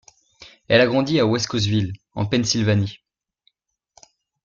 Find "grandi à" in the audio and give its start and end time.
0.87-1.27